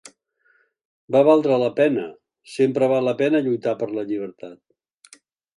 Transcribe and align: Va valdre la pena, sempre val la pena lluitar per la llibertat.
Va 1.15 1.21
valdre 1.27 1.59
la 1.63 1.67
pena, 1.81 2.07
sempre 2.55 2.89
val 2.95 3.07
la 3.11 3.15
pena 3.23 3.45
lluitar 3.49 3.77
per 3.83 3.93
la 3.99 4.07
llibertat. 4.11 5.21